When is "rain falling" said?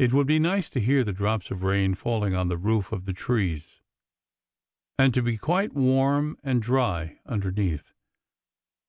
1.62-2.34